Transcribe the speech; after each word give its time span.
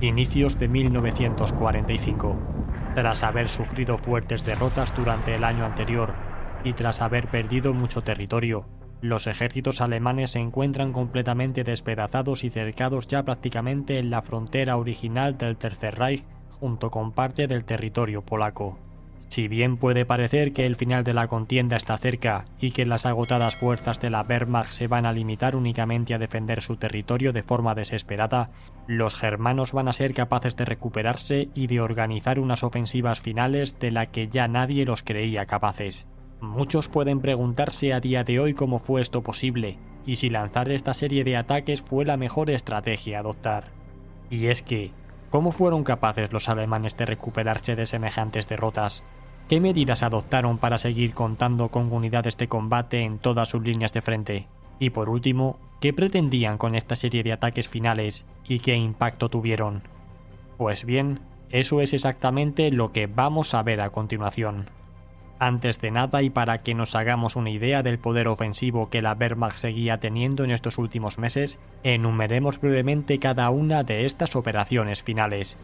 Inicios 0.00 0.56
de 0.60 0.68
1945. 0.68 2.36
Tras 2.94 3.24
haber 3.24 3.48
sufrido 3.48 3.98
fuertes 3.98 4.44
derrotas 4.44 4.94
durante 4.94 5.34
el 5.34 5.42
año 5.42 5.64
anterior 5.64 6.14
y 6.62 6.74
tras 6.74 7.02
haber 7.02 7.26
perdido 7.26 7.74
mucho 7.74 8.02
territorio, 8.02 8.64
los 9.00 9.26
ejércitos 9.26 9.80
alemanes 9.80 10.30
se 10.30 10.38
encuentran 10.38 10.92
completamente 10.92 11.64
despedazados 11.64 12.44
y 12.44 12.50
cercados 12.50 13.08
ya 13.08 13.24
prácticamente 13.24 13.98
en 13.98 14.10
la 14.10 14.22
frontera 14.22 14.76
original 14.76 15.36
del 15.36 15.58
Tercer 15.58 15.98
Reich 15.98 16.24
junto 16.60 16.92
con 16.92 17.10
parte 17.10 17.48
del 17.48 17.64
territorio 17.64 18.22
polaco. 18.22 18.78
Si 19.28 19.46
bien 19.46 19.76
puede 19.76 20.06
parecer 20.06 20.52
que 20.52 20.64
el 20.64 20.74
final 20.74 21.04
de 21.04 21.12
la 21.12 21.28
contienda 21.28 21.76
está 21.76 21.98
cerca 21.98 22.46
y 22.58 22.70
que 22.70 22.86
las 22.86 23.04
agotadas 23.04 23.56
fuerzas 23.56 24.00
de 24.00 24.08
la 24.08 24.22
Wehrmacht 24.22 24.72
se 24.72 24.88
van 24.88 25.04
a 25.04 25.12
limitar 25.12 25.54
únicamente 25.54 26.14
a 26.14 26.18
defender 26.18 26.62
su 26.62 26.76
territorio 26.76 27.32
de 27.32 27.42
forma 27.42 27.74
desesperada, 27.74 28.50
los 28.86 29.14
germanos 29.14 29.72
van 29.72 29.88
a 29.88 29.92
ser 29.92 30.14
capaces 30.14 30.56
de 30.56 30.64
recuperarse 30.64 31.50
y 31.54 31.66
de 31.66 31.80
organizar 31.80 32.40
unas 32.40 32.62
ofensivas 32.62 33.20
finales 33.20 33.78
de 33.78 33.90
la 33.90 34.06
que 34.06 34.28
ya 34.28 34.48
nadie 34.48 34.86
los 34.86 35.02
creía 35.02 35.44
capaces. 35.44 36.08
Muchos 36.40 36.88
pueden 36.88 37.20
preguntarse 37.20 37.92
a 37.92 38.00
día 38.00 38.24
de 38.24 38.40
hoy 38.40 38.54
cómo 38.54 38.78
fue 38.78 39.02
esto 39.02 39.22
posible 39.22 39.76
y 40.06 40.16
si 40.16 40.30
lanzar 40.30 40.70
esta 40.70 40.94
serie 40.94 41.22
de 41.22 41.36
ataques 41.36 41.82
fue 41.82 42.06
la 42.06 42.16
mejor 42.16 42.48
estrategia 42.48 43.18
a 43.18 43.20
adoptar. 43.20 43.72
Y 44.30 44.46
es 44.46 44.62
que, 44.62 44.92
¿cómo 45.28 45.52
fueron 45.52 45.84
capaces 45.84 46.32
los 46.32 46.48
alemanes 46.48 46.96
de 46.96 47.04
recuperarse 47.04 47.76
de 47.76 47.84
semejantes 47.84 48.48
derrotas? 48.48 49.04
¿Qué 49.48 49.60
medidas 49.60 50.02
adoptaron 50.02 50.58
para 50.58 50.76
seguir 50.76 51.14
contando 51.14 51.68
con 51.68 51.90
unidades 51.90 52.36
de 52.36 52.48
combate 52.48 53.00
en 53.00 53.18
todas 53.18 53.48
sus 53.48 53.62
líneas 53.62 53.94
de 53.94 54.02
frente? 54.02 54.46
Y 54.78 54.90
por 54.90 55.08
último, 55.08 55.58
¿qué 55.80 55.94
pretendían 55.94 56.58
con 56.58 56.74
esta 56.74 56.96
serie 56.96 57.22
de 57.22 57.32
ataques 57.32 57.66
finales 57.66 58.26
y 58.46 58.58
qué 58.58 58.76
impacto 58.76 59.30
tuvieron? 59.30 59.82
Pues 60.58 60.84
bien, 60.84 61.20
eso 61.48 61.80
es 61.80 61.94
exactamente 61.94 62.70
lo 62.70 62.92
que 62.92 63.06
vamos 63.06 63.54
a 63.54 63.62
ver 63.62 63.80
a 63.80 63.88
continuación. 63.88 64.68
Antes 65.38 65.80
de 65.80 65.92
nada 65.92 66.20
y 66.20 66.28
para 66.28 66.62
que 66.62 66.74
nos 66.74 66.94
hagamos 66.94 67.34
una 67.34 67.48
idea 67.48 67.82
del 67.82 67.98
poder 67.98 68.28
ofensivo 68.28 68.90
que 68.90 69.00
la 69.00 69.14
Wehrmacht 69.18 69.56
seguía 69.56 69.98
teniendo 69.98 70.44
en 70.44 70.50
estos 70.50 70.76
últimos 70.76 71.18
meses, 71.18 71.58
enumeremos 71.84 72.60
brevemente 72.60 73.18
cada 73.18 73.48
una 73.48 73.82
de 73.82 74.04
estas 74.04 74.36
operaciones 74.36 75.02
finales, 75.02 75.56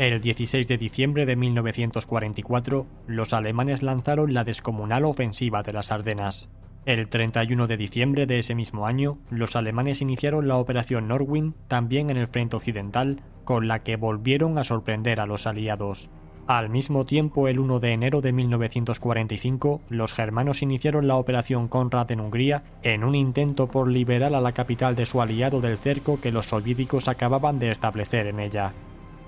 el 0.00 0.22
16 0.22 0.66
de 0.66 0.78
diciembre 0.78 1.26
de 1.26 1.36
1944, 1.36 2.86
los 3.06 3.34
alemanes 3.34 3.82
lanzaron 3.82 4.32
la 4.32 4.44
descomunal 4.44 5.04
ofensiva 5.04 5.62
de 5.62 5.74
las 5.74 5.92
Ardenas. 5.92 6.48
El 6.86 7.10
31 7.10 7.66
de 7.66 7.76
diciembre 7.76 8.24
de 8.24 8.38
ese 8.38 8.54
mismo 8.54 8.86
año, 8.86 9.18
los 9.28 9.56
alemanes 9.56 10.00
iniciaron 10.00 10.48
la 10.48 10.56
Operación 10.56 11.06
Norwin 11.06 11.54
también 11.68 12.08
en 12.08 12.16
el 12.16 12.28
frente 12.28 12.56
occidental, 12.56 13.20
con 13.44 13.68
la 13.68 13.82
que 13.82 13.96
volvieron 13.96 14.56
a 14.56 14.64
sorprender 14.64 15.20
a 15.20 15.26
los 15.26 15.46
aliados. 15.46 16.08
Al 16.46 16.70
mismo 16.70 17.04
tiempo, 17.04 17.46
el 17.46 17.58
1 17.58 17.78
de 17.80 17.92
enero 17.92 18.22
de 18.22 18.32
1945, 18.32 19.82
los 19.90 20.14
germanos 20.14 20.62
iniciaron 20.62 21.08
la 21.08 21.16
Operación 21.16 21.68
Conrad 21.68 22.10
en 22.10 22.20
Hungría 22.20 22.62
en 22.82 23.04
un 23.04 23.14
intento 23.14 23.66
por 23.66 23.86
liberar 23.86 24.34
a 24.34 24.40
la 24.40 24.52
capital 24.52 24.96
de 24.96 25.04
su 25.04 25.20
aliado 25.20 25.60
del 25.60 25.76
cerco 25.76 26.22
que 26.22 26.32
los 26.32 26.46
soviéticos 26.46 27.06
acababan 27.06 27.58
de 27.58 27.70
establecer 27.70 28.28
en 28.28 28.40
ella. 28.40 28.72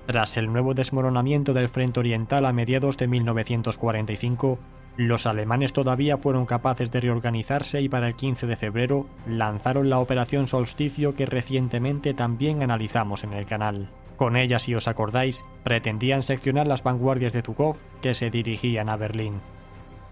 Tras 0.05 0.35
el 0.35 0.51
nuevo 0.51 0.73
desmoronamiento 0.73 1.53
del 1.53 1.69
frente 1.69 2.01
oriental 2.01 2.45
a 2.45 2.53
mediados 2.53 2.97
de 2.97 3.07
1945, 3.07 4.59
los 4.97 5.25
alemanes 5.25 5.71
todavía 5.73 6.17
fueron 6.17 6.45
capaces 6.45 6.91
de 6.91 6.99
reorganizarse 6.99 7.81
y 7.81 7.89
para 7.89 8.07
el 8.07 8.15
15 8.15 8.45
de 8.45 8.55
febrero 8.55 9.07
lanzaron 9.25 9.89
la 9.89 9.99
Operación 9.99 10.45
Solsticio 10.45 11.15
que 11.15 11.25
recientemente 11.25 12.13
también 12.13 12.61
analizamos 12.61 13.23
en 13.23 13.33
el 13.33 13.45
canal. 13.45 13.89
Con 14.17 14.35
ella, 14.35 14.59
si 14.59 14.75
os 14.75 14.87
acordáis, 14.87 15.43
pretendían 15.63 16.21
seccionar 16.21 16.67
las 16.67 16.83
vanguardias 16.83 17.33
de 17.33 17.41
Zukov 17.41 17.77
que 18.01 18.13
se 18.13 18.29
dirigían 18.29 18.89
a 18.89 18.97
Berlín. 18.97 19.39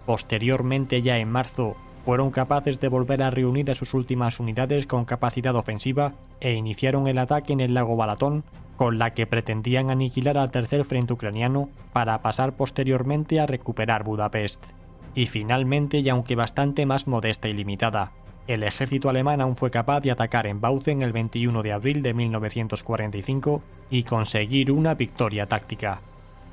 Posteriormente, 0.06 1.02
ya 1.02 1.18
en 1.18 1.30
marzo, 1.30 1.76
fueron 2.04 2.32
capaces 2.32 2.80
de 2.80 2.88
volver 2.88 3.22
a 3.22 3.30
reunir 3.30 3.70
a 3.70 3.76
sus 3.76 3.94
últimas 3.94 4.40
unidades 4.40 4.88
con 4.88 5.04
capacidad 5.04 5.54
ofensiva 5.54 6.14
e 6.40 6.54
iniciaron 6.54 7.06
el 7.06 7.18
ataque 7.18 7.52
en 7.52 7.60
el 7.60 7.74
lago 7.74 7.94
Balatón 7.94 8.42
con 8.76 8.98
la 8.98 9.14
que 9.14 9.26
pretendían 9.26 9.90
aniquilar 9.90 10.38
al 10.38 10.50
tercer 10.50 10.84
frente 10.84 11.12
ucraniano 11.12 11.68
para 11.92 12.22
pasar 12.22 12.56
posteriormente 12.56 13.40
a 13.40 13.46
recuperar 13.46 14.04
Budapest. 14.04 14.64
Y 15.14 15.26
finalmente, 15.26 15.98
y 15.98 16.08
aunque 16.08 16.36
bastante 16.36 16.86
más 16.86 17.06
modesta 17.06 17.48
y 17.48 17.52
limitada, 17.52 18.12
el 18.46 18.64
ejército 18.64 19.08
alemán 19.08 19.40
aún 19.40 19.56
fue 19.56 19.70
capaz 19.70 20.00
de 20.00 20.10
atacar 20.10 20.46
en 20.46 20.60
Bautzen 20.60 21.02
el 21.02 21.12
21 21.12 21.62
de 21.62 21.72
abril 21.72 22.02
de 22.02 22.14
1945 22.14 23.62
y 23.90 24.02
conseguir 24.02 24.72
una 24.72 24.94
victoria 24.94 25.46
táctica. 25.46 26.00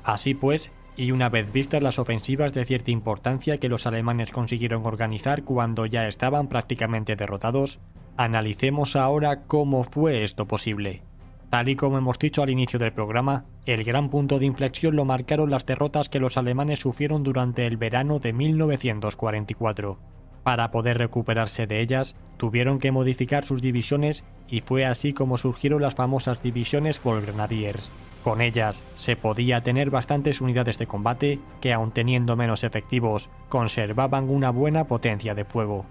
Así 0.04 0.34
pues, 0.34 0.72
y 0.96 1.12
una 1.12 1.28
vez 1.28 1.52
vistas 1.52 1.82
las 1.82 1.98
ofensivas 1.98 2.52
de 2.52 2.64
cierta 2.64 2.90
importancia 2.90 3.58
que 3.58 3.68
los 3.68 3.86
alemanes 3.86 4.30
consiguieron 4.30 4.86
organizar 4.86 5.44
cuando 5.44 5.86
ya 5.86 6.06
estaban 6.06 6.48
prácticamente 6.48 7.16
derrotados, 7.16 7.80
analicemos 8.16 8.96
ahora 8.96 9.42
cómo 9.46 9.82
fue 9.82 10.22
esto 10.22 10.46
posible. 10.46 11.02
Tal 11.50 11.68
y 11.68 11.74
como 11.74 11.98
hemos 11.98 12.18
dicho 12.20 12.44
al 12.44 12.50
inicio 12.50 12.78
del 12.78 12.92
programa, 12.92 13.44
el 13.66 13.82
gran 13.82 14.08
punto 14.08 14.38
de 14.38 14.46
inflexión 14.46 14.94
lo 14.94 15.04
marcaron 15.04 15.50
las 15.50 15.66
derrotas 15.66 16.08
que 16.08 16.20
los 16.20 16.36
alemanes 16.36 16.78
sufrieron 16.78 17.24
durante 17.24 17.66
el 17.66 17.76
verano 17.76 18.20
de 18.20 18.32
1944. 18.32 19.98
Para 20.44 20.70
poder 20.70 20.98
recuperarse 20.98 21.66
de 21.66 21.80
ellas, 21.80 22.16
tuvieron 22.36 22.78
que 22.78 22.92
modificar 22.92 23.44
sus 23.44 23.60
divisiones 23.60 24.24
y 24.48 24.60
fue 24.60 24.86
así 24.86 25.12
como 25.12 25.38
surgieron 25.38 25.82
las 25.82 25.96
famosas 25.96 26.40
divisiones 26.40 27.02
Volgrenadiers. 27.02 27.90
Con 28.22 28.42
ellas 28.42 28.84
se 28.94 29.16
podía 29.16 29.62
tener 29.62 29.90
bastantes 29.90 30.40
unidades 30.40 30.78
de 30.78 30.86
combate 30.86 31.40
que, 31.60 31.72
aun 31.72 31.90
teniendo 31.90 32.36
menos 32.36 32.62
efectivos, 32.62 33.28
conservaban 33.48 34.30
una 34.30 34.50
buena 34.50 34.84
potencia 34.84 35.34
de 35.34 35.44
fuego. 35.44 35.84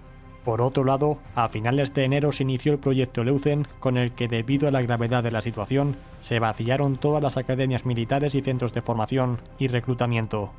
Por 0.44 0.62
otro 0.62 0.84
lado, 0.84 1.18
a 1.34 1.48
finales 1.48 1.92
de 1.92 2.04
enero 2.04 2.32
se 2.32 2.44
inició 2.44 2.72
el 2.72 2.78
proyecto 2.78 3.24
Leuzen, 3.24 3.66
con 3.78 3.98
el 3.98 4.12
que 4.12 4.26
debido 4.26 4.68
a 4.68 4.70
la 4.70 4.80
gravedad 4.80 5.22
de 5.22 5.30
la 5.30 5.42
situación, 5.42 5.96
se 6.18 6.38
vaciaron 6.38 6.96
todas 6.96 7.22
las 7.22 7.36
academias 7.36 7.84
militares 7.84 8.34
y 8.34 8.40
centros 8.40 8.72
de 8.72 8.80
formación 8.80 9.40
y 9.58 9.68
reclutamiento. 9.68 10.52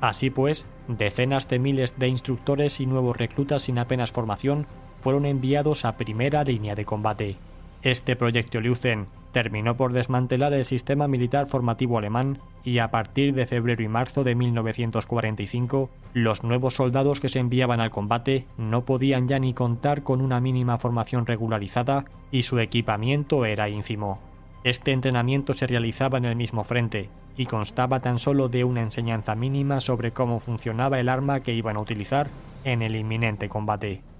Así 0.00 0.28
pues, 0.28 0.66
decenas 0.88 1.48
de 1.48 1.58
miles 1.58 1.98
de 1.98 2.08
instructores 2.08 2.80
y 2.80 2.86
nuevos 2.86 3.16
reclutas 3.16 3.62
sin 3.62 3.78
apenas 3.78 4.12
formación 4.12 4.66
fueron 5.00 5.24
enviados 5.24 5.86
a 5.86 5.96
primera 5.96 6.44
línea 6.44 6.74
de 6.74 6.84
combate. 6.84 7.36
Este 7.82 8.16
proyecto 8.16 8.60
Leuzen 8.60 9.06
terminó 9.34 9.76
por 9.76 9.92
desmantelar 9.92 10.54
el 10.54 10.64
sistema 10.64 11.08
militar 11.08 11.46
formativo 11.46 11.98
alemán 11.98 12.38
y 12.62 12.78
a 12.78 12.90
partir 12.90 13.34
de 13.34 13.46
febrero 13.46 13.82
y 13.82 13.88
marzo 13.88 14.22
de 14.24 14.36
1945, 14.36 15.90
los 16.14 16.44
nuevos 16.44 16.74
soldados 16.74 17.20
que 17.20 17.28
se 17.28 17.40
enviaban 17.40 17.80
al 17.80 17.90
combate 17.90 18.46
no 18.56 18.84
podían 18.86 19.26
ya 19.26 19.40
ni 19.40 19.52
contar 19.52 20.04
con 20.04 20.22
una 20.22 20.40
mínima 20.40 20.78
formación 20.78 21.26
regularizada 21.26 22.04
y 22.30 22.44
su 22.44 22.60
equipamiento 22.60 23.44
era 23.44 23.68
ínfimo. 23.68 24.20
Este 24.62 24.92
entrenamiento 24.92 25.52
se 25.52 25.66
realizaba 25.66 26.16
en 26.16 26.26
el 26.26 26.36
mismo 26.36 26.62
frente 26.62 27.10
y 27.36 27.46
constaba 27.46 28.00
tan 28.00 28.20
solo 28.20 28.48
de 28.48 28.62
una 28.62 28.82
enseñanza 28.82 29.34
mínima 29.34 29.80
sobre 29.80 30.12
cómo 30.12 30.38
funcionaba 30.38 31.00
el 31.00 31.08
arma 31.08 31.40
que 31.40 31.52
iban 31.52 31.76
a 31.76 31.80
utilizar 31.80 32.28
en 32.62 32.82
el 32.82 32.94
inminente 32.94 33.48
combate. 33.48 34.13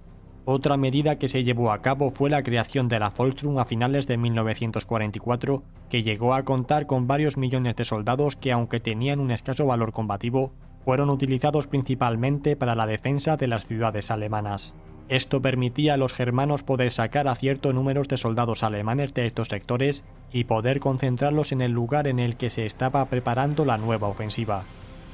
Otra 0.47 0.77
medida 0.77 1.19
que 1.19 1.29
se 1.29 1.43
llevó 1.43 1.73
a 1.73 1.81
cabo 1.81 2.11
fue 2.11 2.29
la 2.29 2.43
creación 2.43 2.87
de 2.89 2.99
la 2.99 3.09
Volkssturm 3.09 3.59
a 3.59 3.65
finales 3.65 4.07
de 4.07 4.19
1944, 4.19 5.63
que 5.89 6.03
llegó 6.03 6.35
a 6.35 6.45
contar 6.45 6.87
con 6.87 7.07
varios 7.07 7.39
millones 7.39 7.77
de 7.77 7.87
soldados 7.87 8.37
que, 8.37 8.53
aunque 8.53 8.79
tenían 8.79 9.21
un 9.21 9.31
escaso 9.31 9.65
valor 9.65 9.93
combativo, 9.93 10.53
fueron 10.85 11.09
utilizados 11.09 11.67
principalmente 11.67 12.57
para 12.57 12.75
la 12.75 12.87
defensa 12.87 13.39
de 13.39 13.49
las 13.49 13.67
ciudades 13.67 14.11
alemanas. 14.11 14.75
Esto 15.09 15.41
permitía 15.41 15.95
a 15.95 15.97
los 15.97 16.13
germanos 16.13 16.63
poder 16.63 16.91
sacar 16.91 17.27
a 17.27 17.35
cierto 17.35 17.73
número 17.73 18.03
de 18.03 18.19
soldados 18.19 18.63
alemanes 18.63 19.15
de 19.15 19.25
estos 19.25 19.49
sectores 19.49 20.05
y 20.31 20.45
poder 20.45 20.79
concentrarlos 20.79 21.53
en 21.53 21.63
el 21.63 21.73
lugar 21.73 22.07
en 22.07 22.19
el 22.19 22.37
que 22.37 22.51
se 22.51 22.67
estaba 22.67 23.03
preparando 23.07 23.65
la 23.65 23.79
nueva 23.79 24.09
ofensiva. 24.09 24.65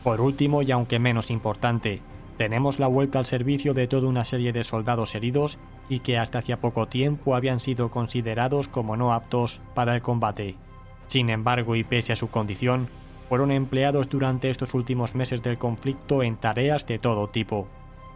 Por 0.03 0.21
último, 0.21 0.63
y 0.63 0.73
aunque 0.73 0.99
menos 0.99 1.31
importante, 1.31 2.03
tenemos 2.41 2.79
la 2.79 2.87
vuelta 2.87 3.19
al 3.19 3.27
servicio 3.27 3.75
de 3.75 3.87
toda 3.87 4.09
una 4.09 4.25
serie 4.25 4.55
de 4.55 4.65
soldados 4.65 5.15
heridos 5.15 5.59
y 5.91 5.99
que 5.99 6.17
hasta 6.17 6.39
hacía 6.39 6.59
poco 6.59 6.89
tiempo 6.89 7.35
habían 7.35 7.61
sido 7.61 7.91
considerados 7.91 8.67
como 8.67 8.97
no 8.97 9.13
aptos 9.13 9.61
para 9.75 9.95
el 9.95 10.01
combate. 10.01 10.57
Sin 11.07 11.29
embargo, 11.29 11.77
y 11.77 11.85
pese 11.85 12.15
a 12.15 12.17
su 12.17 12.31
condición, 12.31 12.89
fueron 13.29 13.51
empleados 13.51 14.09
durante 14.09 14.49
estos 14.49 14.73
últimos 14.73 15.15
meses 15.15 15.43
del 15.43 15.59
conflicto 15.59 16.23
en 16.23 16.39
tareas 16.39 16.87
de 16.87 16.99
todo 16.99 17.29
tipo. 17.29 17.69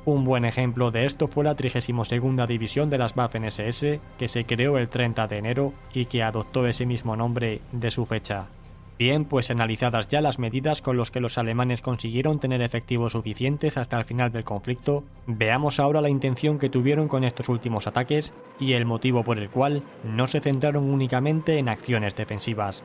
Un 0.06 0.24
buen 0.24 0.46
ejemplo 0.46 0.90
de 0.90 1.04
esto 1.04 1.28
fue 1.28 1.44
la 1.44 1.54
32 1.54 2.48
División 2.48 2.88
de 2.88 2.96
las 2.96 3.14
Waffen 3.14 3.44
SS, 3.44 4.00
que 4.16 4.28
se 4.28 4.46
creó 4.46 4.78
el 4.78 4.88
30 4.88 5.28
de 5.28 5.36
enero 5.36 5.74
y 5.92 6.06
que 6.06 6.22
adoptó 6.22 6.66
ese 6.66 6.86
mismo 6.86 7.14
nombre 7.14 7.60
de 7.72 7.90
su 7.90 8.06
fecha. 8.06 8.46
Bien, 8.96 9.24
pues 9.24 9.50
analizadas 9.50 10.06
ya 10.06 10.20
las 10.20 10.38
medidas 10.38 10.80
con 10.80 10.96
las 10.96 11.10
que 11.10 11.20
los 11.20 11.36
alemanes 11.36 11.80
consiguieron 11.80 12.38
tener 12.38 12.62
efectivos 12.62 13.12
suficientes 13.12 13.76
hasta 13.76 13.98
el 13.98 14.04
final 14.04 14.30
del 14.30 14.44
conflicto, 14.44 15.02
veamos 15.26 15.80
ahora 15.80 16.00
la 16.00 16.08
intención 16.08 16.60
que 16.60 16.68
tuvieron 16.68 17.08
con 17.08 17.24
estos 17.24 17.48
últimos 17.48 17.88
ataques 17.88 18.32
y 18.60 18.74
el 18.74 18.84
motivo 18.84 19.24
por 19.24 19.38
el 19.38 19.50
cual 19.50 19.82
no 20.04 20.28
se 20.28 20.38
centraron 20.38 20.84
únicamente 20.84 21.58
en 21.58 21.68
acciones 21.68 22.14
defensivas. 22.14 22.84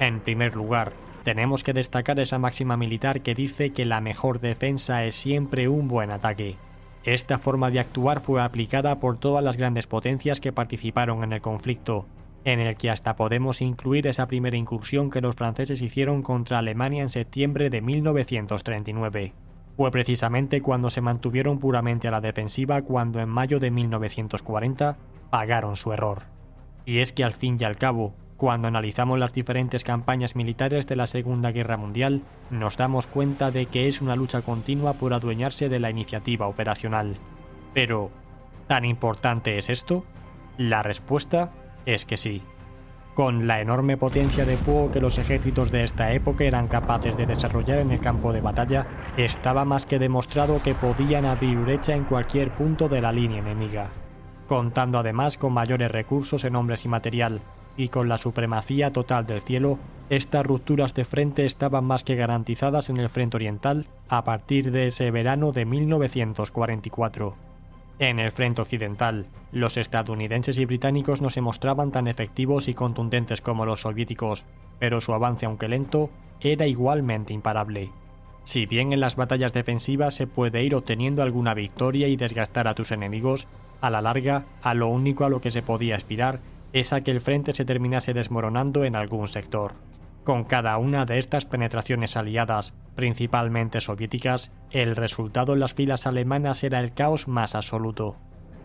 En 0.00 0.20
primer 0.20 0.54
lugar, 0.54 0.92
tenemos 1.24 1.64
que 1.64 1.72
destacar 1.72 2.20
esa 2.20 2.38
máxima 2.38 2.76
militar 2.76 3.22
que 3.22 3.34
dice 3.34 3.70
que 3.70 3.86
la 3.86 4.02
mejor 4.02 4.40
defensa 4.40 5.04
es 5.04 5.14
siempre 5.14 5.66
un 5.68 5.88
buen 5.88 6.10
ataque. 6.10 6.56
Esta 7.04 7.38
forma 7.38 7.70
de 7.70 7.80
actuar 7.80 8.20
fue 8.20 8.42
aplicada 8.42 9.00
por 9.00 9.16
todas 9.18 9.42
las 9.42 9.56
grandes 9.56 9.86
potencias 9.86 10.40
que 10.40 10.52
participaron 10.52 11.24
en 11.24 11.32
el 11.32 11.40
conflicto, 11.40 12.04
en 12.52 12.60
el 12.60 12.76
que 12.76 12.90
hasta 12.90 13.16
podemos 13.16 13.60
incluir 13.60 14.06
esa 14.06 14.26
primera 14.26 14.56
incursión 14.56 15.10
que 15.10 15.20
los 15.20 15.36
franceses 15.36 15.82
hicieron 15.82 16.22
contra 16.22 16.58
Alemania 16.58 17.02
en 17.02 17.08
septiembre 17.08 17.70
de 17.70 17.80
1939. 17.82 19.32
Fue 19.76 19.90
precisamente 19.90 20.60
cuando 20.60 20.90
se 20.90 21.00
mantuvieron 21.00 21.58
puramente 21.58 22.08
a 22.08 22.10
la 22.10 22.20
defensiva 22.20 22.82
cuando 22.82 23.20
en 23.20 23.28
mayo 23.28 23.60
de 23.60 23.70
1940 23.70 24.96
pagaron 25.30 25.76
su 25.76 25.92
error. 25.92 26.22
Y 26.84 26.98
es 26.98 27.12
que 27.12 27.22
al 27.22 27.34
fin 27.34 27.56
y 27.60 27.64
al 27.64 27.76
cabo, 27.76 28.14
cuando 28.36 28.68
analizamos 28.68 29.18
las 29.18 29.32
diferentes 29.32 29.84
campañas 29.84 30.34
militares 30.34 30.86
de 30.86 30.96
la 30.96 31.06
Segunda 31.06 31.52
Guerra 31.52 31.76
Mundial, 31.76 32.22
nos 32.50 32.76
damos 32.76 33.06
cuenta 33.06 33.50
de 33.50 33.66
que 33.66 33.88
es 33.88 34.00
una 34.00 34.16
lucha 34.16 34.42
continua 34.42 34.94
por 34.94 35.12
adueñarse 35.12 35.68
de 35.68 35.80
la 35.80 35.90
iniciativa 35.90 36.46
operacional. 36.46 37.16
Pero, 37.74 38.10
¿tan 38.68 38.84
importante 38.84 39.58
es 39.58 39.68
esto? 39.68 40.04
La 40.56 40.82
respuesta 40.82 41.52
es 41.88 42.04
que 42.04 42.18
sí. 42.18 42.42
Con 43.14 43.46
la 43.48 43.60
enorme 43.60 43.96
potencia 43.96 44.44
de 44.44 44.56
fuego 44.56 44.90
que 44.92 45.00
los 45.00 45.18
ejércitos 45.18 45.72
de 45.72 45.84
esta 45.84 46.12
época 46.12 46.44
eran 46.44 46.68
capaces 46.68 47.16
de 47.16 47.26
desarrollar 47.26 47.78
en 47.78 47.90
el 47.90 47.98
campo 47.98 48.32
de 48.32 48.42
batalla, 48.42 48.86
estaba 49.16 49.64
más 49.64 49.86
que 49.86 49.98
demostrado 49.98 50.62
que 50.62 50.74
podían 50.74 51.24
abrir 51.24 51.58
brecha 51.58 51.96
en 51.96 52.04
cualquier 52.04 52.50
punto 52.50 52.88
de 52.88 53.00
la 53.00 53.10
línea 53.10 53.38
enemiga, 53.38 53.88
contando 54.46 54.98
además 54.98 55.38
con 55.38 55.52
mayores 55.52 55.90
recursos 55.90 56.44
en 56.44 56.54
hombres 56.56 56.84
y 56.84 56.88
material, 56.88 57.40
y 57.76 57.88
con 57.88 58.08
la 58.08 58.18
supremacía 58.18 58.90
total 58.90 59.26
del 59.26 59.40
cielo, 59.40 59.78
estas 60.10 60.44
rupturas 60.44 60.94
de 60.94 61.04
frente 61.04 61.46
estaban 61.46 61.84
más 61.84 62.04
que 62.04 62.16
garantizadas 62.16 62.90
en 62.90 62.98
el 62.98 63.08
frente 63.08 63.38
oriental 63.38 63.86
a 64.08 64.24
partir 64.24 64.70
de 64.70 64.88
ese 64.88 65.10
verano 65.10 65.52
de 65.52 65.64
1944. 65.64 67.47
En 67.98 68.20
el 68.20 68.30
frente 68.30 68.62
occidental, 68.62 69.26
los 69.50 69.76
estadounidenses 69.76 70.56
y 70.58 70.64
británicos 70.64 71.20
no 71.20 71.30
se 71.30 71.40
mostraban 71.40 71.90
tan 71.90 72.06
efectivos 72.06 72.68
y 72.68 72.74
contundentes 72.74 73.40
como 73.40 73.66
los 73.66 73.80
soviéticos, 73.80 74.44
pero 74.78 75.00
su 75.00 75.14
avance, 75.14 75.46
aunque 75.46 75.68
lento, 75.68 76.10
era 76.40 76.66
igualmente 76.66 77.32
imparable. 77.32 77.90
Si 78.44 78.66
bien 78.66 78.92
en 78.92 79.00
las 79.00 79.16
batallas 79.16 79.52
defensivas 79.52 80.14
se 80.14 80.28
puede 80.28 80.62
ir 80.62 80.74
obteniendo 80.74 81.22
alguna 81.22 81.54
victoria 81.54 82.06
y 82.06 82.16
desgastar 82.16 82.68
a 82.68 82.74
tus 82.74 82.92
enemigos, 82.92 83.48
a 83.80 83.90
la 83.90 84.00
larga, 84.00 84.46
a 84.62 84.74
lo 84.74 84.88
único 84.88 85.24
a 85.24 85.28
lo 85.28 85.40
que 85.40 85.50
se 85.50 85.62
podía 85.62 85.96
aspirar 85.96 86.40
es 86.72 86.92
a 86.92 87.00
que 87.00 87.10
el 87.10 87.20
frente 87.20 87.52
se 87.52 87.64
terminase 87.64 88.14
desmoronando 88.14 88.84
en 88.84 88.94
algún 88.94 89.26
sector. 89.26 89.74
Con 90.24 90.44
cada 90.44 90.76
una 90.78 91.04
de 91.04 91.18
estas 91.18 91.46
penetraciones 91.46 92.16
aliadas, 92.16 92.74
principalmente 92.98 93.80
soviéticas, 93.80 94.50
el 94.72 94.96
resultado 94.96 95.52
en 95.52 95.60
las 95.60 95.72
filas 95.72 96.08
alemanas 96.08 96.64
era 96.64 96.80
el 96.80 96.94
caos 96.94 97.28
más 97.28 97.54
absoluto. 97.54 98.16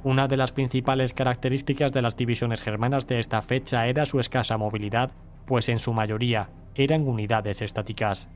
Una 0.03 0.27
de 0.27 0.37
las 0.37 0.51
principales 0.51 1.13
características 1.13 1.93
de 1.93 2.01
las 2.01 2.17
divisiones 2.17 2.63
germanas 2.63 3.05
de 3.05 3.19
esta 3.19 3.43
fecha 3.43 3.85
era 3.85 4.07
su 4.07 4.19
escasa 4.19 4.57
movilidad, 4.57 5.11
pues 5.45 5.69
en 5.69 5.77
su 5.77 5.93
mayoría 5.93 6.49
eran 6.73 7.07
unidades 7.07 7.61
estáticas. 7.61 8.27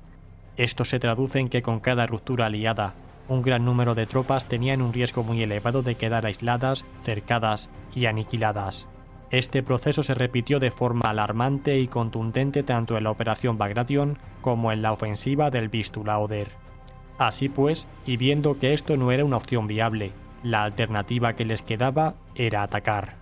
Esto 0.56 0.86
se 0.86 1.00
traduce 1.00 1.40
en 1.40 1.50
que 1.50 1.64
con 1.64 1.80
cada 1.80 2.06
ruptura 2.06 2.46
aliada, 2.46 2.94
un 3.28 3.42
gran 3.42 3.66
número 3.66 3.96
de 3.96 4.06
tropas 4.06 4.46
tenían 4.46 4.84
un 4.84 4.94
riesgo 4.94 5.24
muy 5.24 5.42
elevado 5.42 5.82
de 5.82 5.96
quedar 5.96 6.28
aisladas, 6.28 6.86
cercadas 7.02 7.72
y 7.96 8.06
aniquiladas. 8.06 8.88
Este 9.30 9.62
proceso 9.62 10.04
se 10.04 10.14
repitió 10.14 10.60
de 10.60 10.72
forma 10.72 11.10
alarmante 11.10 11.80
y 11.80 11.88
contundente 11.88 12.64
tanto 12.64 12.98
en 12.98 13.04
la 13.04 13.12
operación 13.12 13.58
Bagration 13.58 14.18
como 14.42 14.72
en 14.72 14.82
la 14.82 14.94
ofensiva 14.94 15.52
del 15.52 15.68
Vistula 15.68 16.18
Oder. 16.20 16.50
Así 17.18 17.50
pues, 17.50 17.88
y 18.06 18.16
viendo 18.16 18.58
que 18.58 18.74
esto 18.74 18.96
no 18.96 19.12
era 19.12 19.26
una 19.26 19.38
opción 19.38 19.68
viable, 19.68 20.12
la 20.44 20.64
alternativa 20.64 21.34
que 21.34 21.46
les 21.46 21.62
quedaba 21.62 22.16
era 22.36 22.64
atacar. 22.64 23.16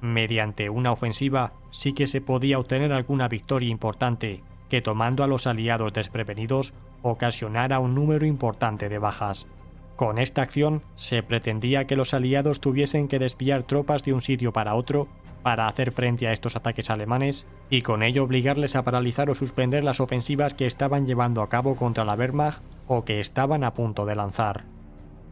Mediante 0.00 0.68
una 0.68 0.90
ofensiva 0.90 1.52
sí 1.70 1.92
que 1.92 2.08
se 2.08 2.20
podía 2.20 2.58
obtener 2.58 2.92
alguna 2.92 3.28
victoria 3.28 3.68
importante, 3.68 4.42
que 4.68 4.82
tomando 4.82 5.22
a 5.22 5.28
los 5.28 5.46
aliados 5.46 5.92
desprevenidos 5.92 6.72
ocasionara 7.02 7.78
un 7.78 7.94
número 7.94 8.26
importante 8.26 8.88
de 8.88 8.98
bajas. 8.98 9.46
Con 9.94 10.18
esta 10.18 10.42
acción 10.42 10.82
se 10.94 11.22
pretendía 11.22 11.86
que 11.86 11.94
los 11.94 12.14
aliados 12.14 12.58
tuviesen 12.58 13.06
que 13.06 13.20
desviar 13.20 13.62
tropas 13.62 14.02
de 14.02 14.12
un 14.12 14.22
sitio 14.22 14.52
para 14.52 14.74
otro 14.74 15.06
para 15.42 15.66
hacer 15.66 15.92
frente 15.92 16.26
a 16.26 16.32
estos 16.32 16.56
ataques 16.56 16.90
alemanes 16.90 17.46
y 17.70 17.82
con 17.82 18.02
ello 18.02 18.24
obligarles 18.24 18.76
a 18.76 18.82
paralizar 18.82 19.30
o 19.30 19.34
suspender 19.34 19.84
las 19.84 20.00
ofensivas 20.00 20.54
que 20.54 20.66
estaban 20.66 21.06
llevando 21.06 21.42
a 21.42 21.48
cabo 21.48 21.76
contra 21.76 22.04
la 22.04 22.14
Wehrmacht 22.14 22.62
o 22.86 23.04
que 23.04 23.20
estaban 23.20 23.64
a 23.64 23.74
punto 23.74 24.06
de 24.06 24.14
lanzar. 24.14 24.64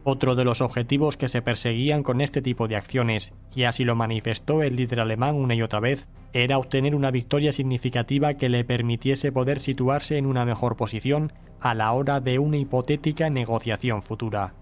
Otro 0.03 0.33
de 0.33 0.43
los 0.43 0.61
objetivos 0.61 1.15
que 1.15 1.27
se 1.27 1.43
perseguían 1.43 2.01
con 2.01 2.21
este 2.21 2.41
tipo 2.41 2.67
de 2.67 2.75
acciones, 2.75 3.33
y 3.53 3.63
así 3.63 3.83
lo 3.83 3.95
manifestó 3.95 4.63
el 4.63 4.75
líder 4.75 4.99
alemán 4.99 5.35
una 5.35 5.53
y 5.53 5.61
otra 5.61 5.79
vez, 5.79 6.07
era 6.33 6.57
obtener 6.57 6.95
una 6.95 7.11
victoria 7.11 7.51
significativa 7.51 8.33
que 8.33 8.49
le 8.49 8.63
permitiese 8.63 9.31
poder 9.31 9.59
situarse 9.59 10.17
en 10.17 10.25
una 10.25 10.43
mejor 10.43 10.75
posición 10.75 11.31
a 11.59 11.75
la 11.75 11.91
hora 11.91 12.19
de 12.19 12.39
una 12.39 12.57
hipotética 12.57 13.29
negociación 13.29 14.01
futura. 14.01 14.55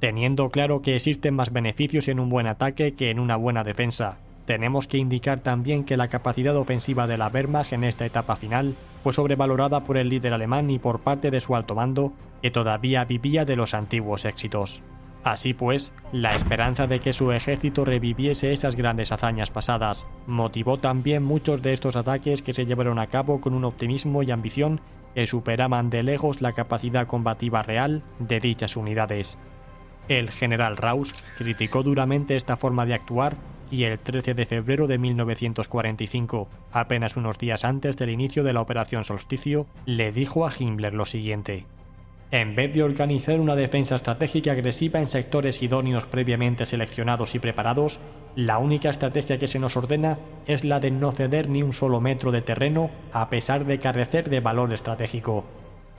Teniendo 0.00 0.48
claro 0.48 0.80
que 0.80 0.96
existen 0.96 1.34
más 1.34 1.52
beneficios 1.52 2.08
en 2.08 2.18
un 2.18 2.30
buen 2.30 2.46
ataque 2.46 2.94
que 2.94 3.10
en 3.10 3.18
una 3.18 3.36
buena 3.36 3.64
defensa, 3.64 4.18
tenemos 4.46 4.86
que 4.86 4.98
indicar 4.98 5.40
también 5.40 5.84
que 5.84 5.96
la 5.96 6.08
capacidad 6.08 6.56
ofensiva 6.56 7.06
de 7.06 7.18
la 7.18 7.28
Wehrmacht 7.28 7.72
en 7.72 7.84
esta 7.84 8.06
etapa 8.06 8.36
final 8.36 8.76
fue 9.02 9.12
sobrevalorada 9.12 9.84
por 9.84 9.96
el 9.96 10.08
líder 10.08 10.32
alemán 10.32 10.70
y 10.70 10.78
por 10.78 11.00
parte 11.00 11.30
de 11.30 11.40
su 11.40 11.54
alto 11.56 11.74
mando, 11.74 12.12
que 12.42 12.50
todavía 12.50 13.04
vivía 13.04 13.44
de 13.44 13.56
los 13.56 13.74
antiguos 13.74 14.24
éxitos. 14.24 14.82
Así 15.24 15.54
pues, 15.54 15.92
la 16.12 16.30
esperanza 16.30 16.86
de 16.86 17.00
que 17.00 17.12
su 17.12 17.32
ejército 17.32 17.84
reviviese 17.84 18.52
esas 18.52 18.76
grandes 18.76 19.10
hazañas 19.10 19.50
pasadas 19.50 20.06
motivó 20.28 20.78
también 20.78 21.24
muchos 21.24 21.62
de 21.62 21.72
estos 21.72 21.96
ataques 21.96 22.42
que 22.42 22.52
se 22.52 22.64
llevaron 22.64 23.00
a 23.00 23.08
cabo 23.08 23.40
con 23.40 23.52
un 23.52 23.64
optimismo 23.64 24.22
y 24.22 24.30
ambición 24.30 24.80
que 25.16 25.26
superaban 25.26 25.90
de 25.90 26.04
lejos 26.04 26.40
la 26.40 26.52
capacidad 26.52 27.08
combativa 27.08 27.64
real 27.64 28.04
de 28.20 28.38
dichas 28.38 28.76
unidades. 28.76 29.36
El 30.08 30.30
general 30.30 30.76
Raus 30.76 31.12
criticó 31.36 31.82
duramente 31.82 32.36
esta 32.36 32.56
forma 32.56 32.86
de 32.86 32.94
actuar 32.94 33.36
y 33.70 33.84
el 33.84 33.98
13 33.98 34.34
de 34.34 34.46
febrero 34.46 34.86
de 34.86 34.98
1945, 34.98 36.48
apenas 36.72 37.16
unos 37.16 37.38
días 37.38 37.64
antes 37.64 37.96
del 37.96 38.10
inicio 38.10 38.44
de 38.44 38.52
la 38.52 38.60
Operación 38.60 39.04
Solsticio, 39.04 39.66
le 39.84 40.12
dijo 40.12 40.46
a 40.46 40.52
Himmler 40.56 40.94
lo 40.94 41.04
siguiente. 41.04 41.64
En 42.32 42.56
vez 42.56 42.74
de 42.74 42.82
organizar 42.82 43.38
una 43.38 43.54
defensa 43.54 43.94
estratégica 43.94 44.50
agresiva 44.50 44.98
en 44.98 45.06
sectores 45.06 45.62
idóneos 45.62 46.06
previamente 46.06 46.66
seleccionados 46.66 47.36
y 47.36 47.38
preparados, 47.38 48.00
la 48.34 48.58
única 48.58 48.90
estrategia 48.90 49.38
que 49.38 49.46
se 49.46 49.60
nos 49.60 49.76
ordena 49.76 50.18
es 50.46 50.64
la 50.64 50.80
de 50.80 50.90
no 50.90 51.12
ceder 51.12 51.48
ni 51.48 51.62
un 51.62 51.72
solo 51.72 52.00
metro 52.00 52.32
de 52.32 52.42
terreno 52.42 52.90
a 53.12 53.30
pesar 53.30 53.64
de 53.64 53.78
carecer 53.78 54.28
de 54.28 54.40
valor 54.40 54.72
estratégico. 54.72 55.44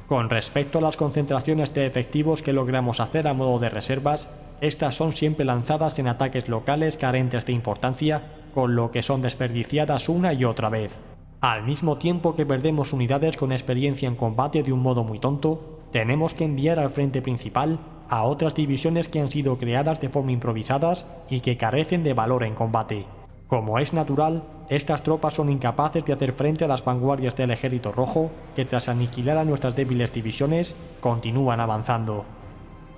Con 0.07 0.29
respecto 0.29 0.79
a 0.79 0.81
las 0.81 0.97
concentraciones 0.97 1.73
de 1.73 1.85
efectivos 1.85 2.41
que 2.41 2.53
logramos 2.53 2.99
hacer 2.99 3.27
a 3.27 3.33
modo 3.33 3.59
de 3.59 3.69
reservas, 3.69 4.29
estas 4.61 4.95
son 4.95 5.13
siempre 5.13 5.45
lanzadas 5.45 5.99
en 5.99 6.07
ataques 6.07 6.49
locales 6.49 6.97
carentes 6.97 7.45
de 7.45 7.53
importancia, 7.53 8.23
con 8.53 8.75
lo 8.75 8.91
que 8.91 9.03
son 9.03 9.21
desperdiciadas 9.21 10.09
una 10.09 10.33
y 10.33 10.45
otra 10.45 10.69
vez. 10.69 10.97
Al 11.41 11.63
mismo 11.63 11.97
tiempo 11.97 12.35
que 12.35 12.45
perdemos 12.45 12.93
unidades 12.93 13.37
con 13.37 13.51
experiencia 13.51 14.07
en 14.07 14.15
combate 14.15 14.63
de 14.63 14.73
un 14.73 14.81
modo 14.81 15.03
muy 15.03 15.19
tonto, 15.19 15.81
tenemos 15.91 16.33
que 16.33 16.45
enviar 16.45 16.79
al 16.79 16.89
frente 16.89 17.21
principal 17.21 17.79
a 18.09 18.23
otras 18.23 18.55
divisiones 18.55 19.07
que 19.07 19.19
han 19.19 19.29
sido 19.29 19.57
creadas 19.57 20.01
de 20.01 20.09
forma 20.09 20.31
improvisadas 20.31 21.05
y 21.29 21.41
que 21.41 21.57
carecen 21.57 22.03
de 22.03 22.13
valor 22.13 22.43
en 22.43 22.55
combate. 22.55 23.05
Como 23.47 23.79
es 23.79 23.93
natural, 23.93 24.43
estas 24.69 25.03
tropas 25.03 25.35
son 25.35 25.49
incapaces 25.49 26.03
de 26.03 26.13
hacer 26.13 26.33
frente 26.33 26.65
a 26.65 26.67
las 26.67 26.83
vanguardias 26.83 27.35
del 27.35 27.51
ejército 27.51 27.91
rojo, 27.91 28.31
que 28.55 28.65
tras 28.65 28.89
aniquilar 28.89 29.37
a 29.37 29.45
nuestras 29.45 29.75
débiles 29.75 30.11
divisiones, 30.11 30.75
continúan 30.99 31.59
avanzando. 31.61 32.25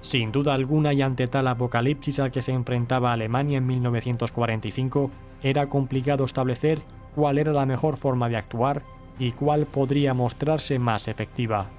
Sin 0.01 0.31
duda 0.31 0.53
alguna 0.53 0.93
y 0.93 1.01
ante 1.01 1.27
tal 1.27 1.47
apocalipsis 1.47 2.19
al 2.19 2.31
que 2.31 2.41
se 2.41 2.53
enfrentaba 2.53 3.13
Alemania 3.13 3.57
en 3.57 3.67
1945, 3.67 5.11
era 5.43 5.67
complicado 5.67 6.23
establecer 6.23 6.81
cuál 7.15 7.37
era 7.37 7.51
la 7.51 7.65
mejor 7.65 7.97
forma 7.97 8.29
de 8.29 8.37
actuar 8.37 8.83
y 9.17 9.33
cuál 9.33 9.65
podría 9.65 10.13
mostrarse 10.13 10.79
más 10.79 11.07
efectiva. 11.07 11.69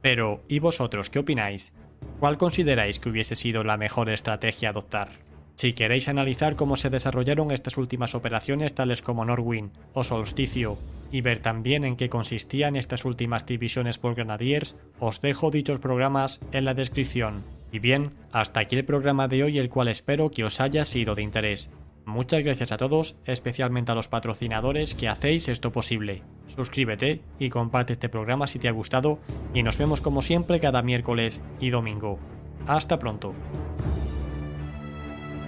Pero, 0.00 0.42
¿y 0.48 0.60
vosotros 0.60 1.10
qué 1.10 1.18
opináis? 1.18 1.72
¿Cuál 2.20 2.38
consideráis 2.38 3.00
que 3.00 3.08
hubiese 3.08 3.34
sido 3.34 3.64
la 3.64 3.76
mejor 3.76 4.08
estrategia 4.08 4.68
a 4.68 4.70
adoptar? 4.70 5.25
Si 5.56 5.72
queréis 5.72 6.08
analizar 6.08 6.54
cómo 6.54 6.76
se 6.76 6.90
desarrollaron 6.90 7.50
estas 7.50 7.78
últimas 7.78 8.14
operaciones 8.14 8.74
tales 8.74 9.00
como 9.00 9.24
Norwin 9.24 9.70
o 9.94 10.04
Solsticio 10.04 10.76
y 11.10 11.22
ver 11.22 11.38
también 11.38 11.84
en 11.84 11.96
qué 11.96 12.10
consistían 12.10 12.76
estas 12.76 13.06
últimas 13.06 13.46
divisiones 13.46 13.96
por 13.96 14.14
Grenadiers, 14.14 14.76
os 15.00 15.22
dejo 15.22 15.50
dichos 15.50 15.78
programas 15.78 16.42
en 16.52 16.66
la 16.66 16.74
descripción. 16.74 17.42
Y 17.72 17.78
bien, 17.78 18.10
hasta 18.32 18.60
aquí 18.60 18.76
el 18.76 18.84
programa 18.84 19.28
de 19.28 19.44
hoy 19.44 19.58
el 19.58 19.70
cual 19.70 19.88
espero 19.88 20.30
que 20.30 20.44
os 20.44 20.60
haya 20.60 20.84
sido 20.84 21.14
de 21.14 21.22
interés. 21.22 21.72
Muchas 22.04 22.44
gracias 22.44 22.70
a 22.70 22.76
todos, 22.76 23.16
especialmente 23.24 23.92
a 23.92 23.94
los 23.94 24.08
patrocinadores 24.08 24.94
que 24.94 25.08
hacéis 25.08 25.48
esto 25.48 25.72
posible. 25.72 26.22
Suscríbete 26.48 27.22
y 27.38 27.48
comparte 27.48 27.94
este 27.94 28.10
programa 28.10 28.46
si 28.46 28.58
te 28.58 28.68
ha 28.68 28.72
gustado 28.72 29.20
y 29.54 29.62
nos 29.62 29.78
vemos 29.78 30.02
como 30.02 30.20
siempre 30.20 30.60
cada 30.60 30.82
miércoles 30.82 31.40
y 31.60 31.70
domingo. 31.70 32.18
Hasta 32.66 32.98
pronto. 32.98 33.34